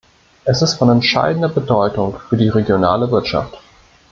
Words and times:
Er 0.45 0.53
ist 0.59 0.73
von 0.79 0.89
entscheidender 0.89 1.47
Bedeutung 1.49 2.17
für 2.27 2.35
die 2.35 2.49
regionale 2.49 3.11
Wirtschaft. 3.11 3.59